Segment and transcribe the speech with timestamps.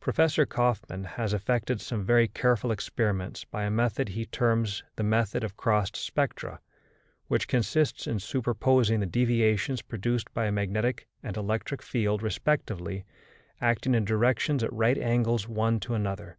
[0.00, 5.44] Professor Kaufmann has effected some very careful experiments by a method he terms the method
[5.44, 6.58] of crossed spectra,
[7.28, 13.04] which consists in superposing the deviations produced by a magnetic and an electric field respectively
[13.60, 16.36] acting in directions at right angles one to another.